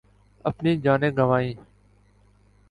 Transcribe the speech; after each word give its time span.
اپنی 0.45 0.71
جانیں 0.77 1.11
گنوائیں 1.11 1.53